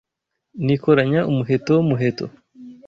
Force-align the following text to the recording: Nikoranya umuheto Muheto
Nikoranya 0.65 1.19
umuheto 1.31 1.73
Muheto 1.87 2.25